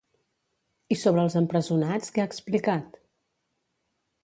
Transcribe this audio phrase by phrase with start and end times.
[0.95, 3.01] I sobre els empresonats què ha explicat?